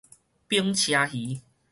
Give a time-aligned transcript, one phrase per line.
[0.49, 1.41] 反車魚